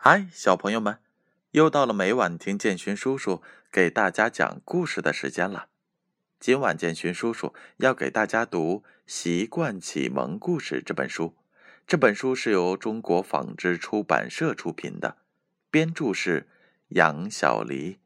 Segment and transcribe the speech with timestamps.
[0.00, 1.00] 嗨，小朋友们，
[1.50, 5.66] 又到了每晚听建勋叔叔给大家讲故事的时间了。
[6.38, 11.34] 今晚建勋叔叔要给大家读《习惯启蒙故事》这本书。
[11.84, 15.16] 这本书是由中国纺织出版社出品的，
[15.68, 16.48] 编著是
[16.90, 17.98] 杨小黎。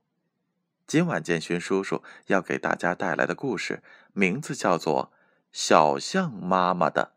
[0.86, 3.82] 今晚建勋叔叔要给大家带来的故事
[4.14, 5.12] 名字叫做
[5.52, 7.12] 《小象妈妈的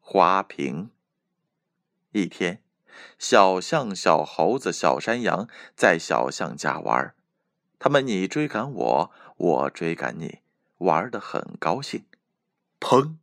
[0.00, 0.90] 花瓶》。
[2.20, 2.65] 一天。
[3.18, 7.14] 小象、小猴子、小山羊在小象家玩，
[7.78, 10.38] 他们你追赶我，我追赶你，
[10.78, 12.04] 玩得很高兴。
[12.80, 13.16] 砰！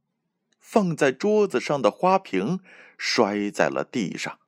[0.60, 2.60] 放在桌子上的花瓶
[2.98, 4.40] 摔在了地上。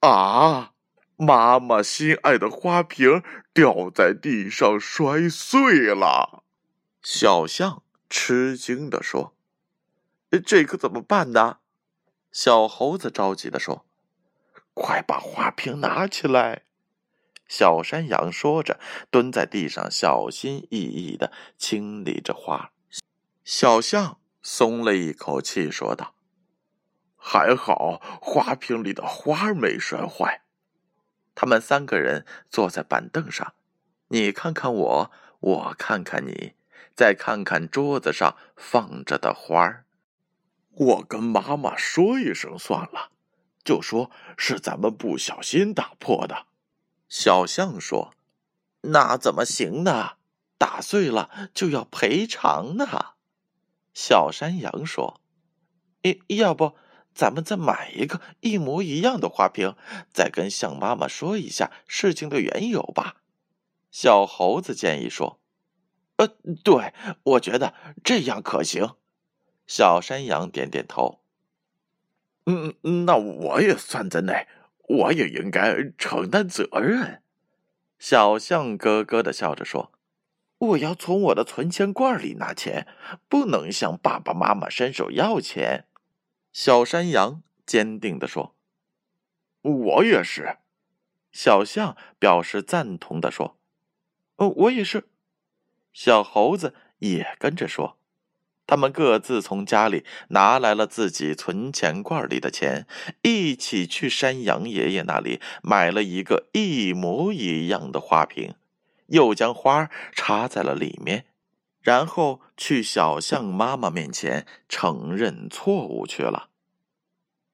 [0.00, 0.72] 啊！
[1.16, 6.42] 妈妈心爱的花瓶掉在地上摔碎了。
[7.00, 9.32] 小象吃惊地说
[10.44, 11.58] ：“这可怎么办呢？”
[12.32, 13.86] 小猴子着急地说。
[14.74, 16.62] 快把花瓶拿起来！
[17.46, 22.72] 小山羊说着，蹲在地上，小心翼翼的清理着花。
[23.44, 26.14] 小象松了一口气，说道
[27.16, 30.42] ：“还好，花瓶里的花没摔坏。”
[31.36, 33.54] 他们三个人坐在板凳上，
[34.08, 36.54] 你看看我，我看看你，
[36.94, 39.84] 再看看桌子上放着的花。
[40.70, 43.10] 我跟妈妈说一声算了。
[43.64, 46.46] 就说是咱们不小心打破的，
[47.08, 48.12] 小象说
[48.82, 50.16] ：“那怎么行呢？
[50.58, 52.86] 打碎了就要赔偿呢。”
[53.94, 55.20] 小山羊说
[56.28, 56.74] ：“要不
[57.14, 59.74] 咱们再买一个一模一样的花瓶，
[60.12, 63.22] 再跟象妈妈说一下事情的缘由吧。”
[63.90, 65.40] 小猴子建议说
[66.16, 66.28] ：“呃，
[66.62, 68.96] 对，我觉得这样可行。”
[69.66, 71.23] 小山羊点点头。
[72.46, 74.46] 嗯嗯，那我也算在内，
[74.88, 77.22] 我也应该承担责任。
[77.98, 79.92] 小象咯咯的笑着说
[80.58, 82.86] ：“我要从我的存钱罐里拿钱，
[83.28, 85.86] 不能向爸爸妈妈伸手要钱。”
[86.52, 88.54] 小山羊坚定的说
[89.62, 90.58] ：“我也是。”
[91.32, 93.56] 小象表示赞同的说
[94.36, 95.08] ：“哦，我也是。”
[95.94, 97.96] 小猴子也跟着说。
[98.66, 102.86] 他们各自从家里拿来了自己存钱罐里的钱，
[103.22, 108.54] 一起去山羊爷爷那里买了一个一模一样的花瓶，
[109.08, 111.26] 又将花插在了里面，
[111.82, 116.48] 然后去小象妈妈面前承认错误去了。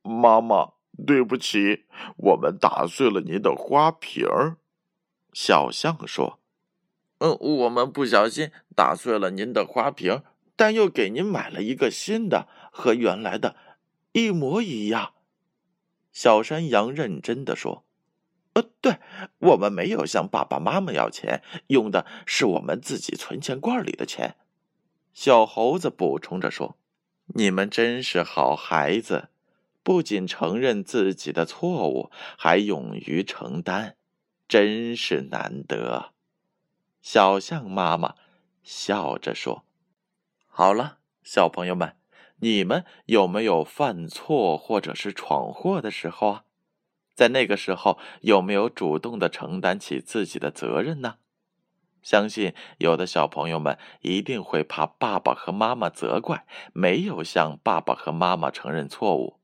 [0.02, 4.24] 妈妈，对不起，我们打碎了您的花瓶。
[5.32, 6.38] 小象说
[7.18, 10.22] ：“嗯，我们不小心打碎了您的花瓶。”
[10.60, 13.56] 但又给您买了一个新的，和原来的
[14.12, 15.14] 一模一样。
[16.12, 17.86] 小山羊认真的说
[18.52, 18.98] ：“呃，对，
[19.38, 24.36] 我们没有向爸爸妈妈要钱，用的是我们自己存钱罐里的钱。”
[25.14, 26.76] 小猴子补充着说
[27.34, 29.30] ：“你们真是好孩子，
[29.82, 33.96] 不仅承认自己的错误，还勇于承担，
[34.46, 36.12] 真是难得。”
[37.00, 38.16] 小象妈妈
[38.62, 39.64] 笑着说。
[40.60, 41.96] 好了，小朋友们，
[42.40, 46.44] 你们有没有犯错或者是闯祸的时候啊？
[47.14, 51.16] 在那个时候，有没有主动的承担起自己的责任呢？
[52.02, 56.44] 相信有的小朋友们一定会怕爸爸和妈妈责怪，
[56.74, 59.40] 没有向爸爸和妈妈承认错误。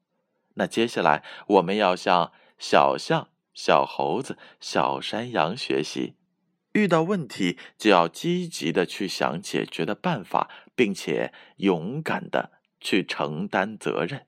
[0.56, 6.12] 那接下来，我们要向小象、小猴子、小山羊学习。
[6.76, 14.26] 遇到问题就要积极的去想解决的办法，并且勇敢的去承担责任。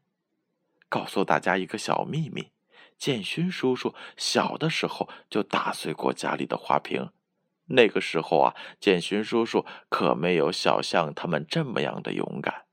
[0.89, 2.49] 告诉大家一个小秘密：
[2.97, 7.11] 建勋叔叔小的时候就打碎过家里的花瓶。
[7.67, 12.65] 那个时候啊，建勋叔叔可没有小象他们这么样的勇敢。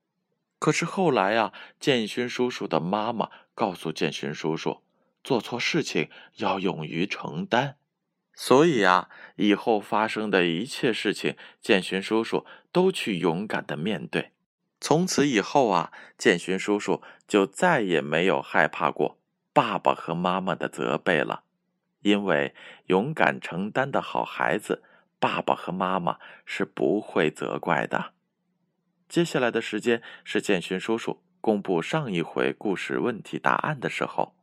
[0.58, 4.82] 可是后来啊，建勋叔叔的妈妈告诉建勋叔叔，
[5.22, 7.76] 做错事情要勇于承担。
[8.36, 14.34] 所以啊，以后发生的一切事情，建勋叔叔都去勇敢的面对。
[14.82, 19.18] 从此以后啊，建勋叔叔就再也没有害怕过
[19.54, 21.44] 爸爸和妈妈的责备了，
[22.02, 22.54] 因为
[22.88, 24.84] 勇敢承担的好孩子，
[25.18, 28.12] 爸爸和妈妈是不会责怪的。
[29.08, 34.36] 接下来的时间是建勋叔叔公布上一回故事问题答案的时候。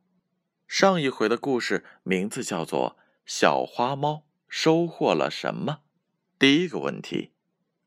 [0.67, 2.97] 上一回的故事名字叫做。
[3.25, 5.83] 小花猫收获了什么？
[6.39, 7.33] 第一个问题：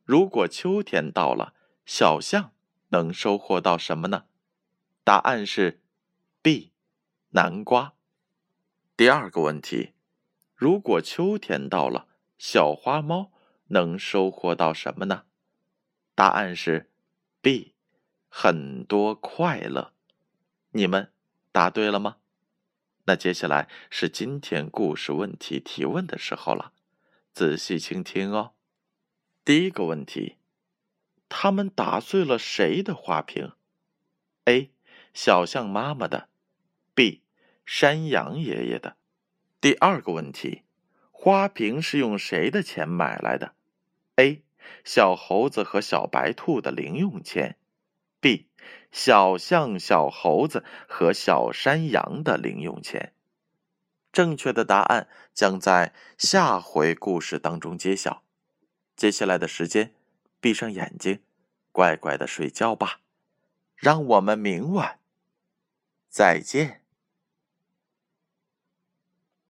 [0.03, 1.53] 如果秋天到了，
[1.85, 2.53] 小象
[2.89, 4.25] 能收获到什么呢？
[5.03, 5.81] 答案是
[6.41, 6.71] B，
[7.29, 7.95] 南瓜。
[8.95, 9.93] 第二个问题：
[10.55, 12.07] 如果秋天到了，
[12.37, 13.33] 小花猫
[13.67, 15.25] 能收获到什么呢？
[16.15, 16.91] 答案是
[17.41, 17.75] B，
[18.29, 19.93] 很多快乐。
[20.71, 21.11] 你们
[21.51, 22.17] 答对了吗？
[23.07, 26.73] 那接下来是今天故事问题提问的时候了，
[27.33, 28.53] 仔细倾听哦。
[29.43, 30.37] 第一个问题：
[31.29, 33.51] 他们打碎了谁的花瓶
[34.45, 34.71] ？A.
[35.13, 36.29] 小象妈妈的。
[36.95, 37.21] B.
[37.63, 38.97] 山羊爷爷的。
[39.61, 40.63] 第二个问题：
[41.11, 43.53] 花瓶是用谁的钱买来的
[44.15, 44.41] ？A.
[44.83, 47.57] 小猴子和小白兔的零用钱。
[48.19, 48.47] B.
[48.95, 53.11] 小象、小猴子和小山羊的零用钱。
[54.13, 58.23] 正确的答案将在下回故事当中揭晓。
[58.95, 59.93] 接下来的时间，
[60.39, 61.19] 闭上眼睛，
[61.73, 63.01] 乖乖的睡觉吧。
[63.75, 64.99] 让我们明晚
[66.07, 66.84] 再见。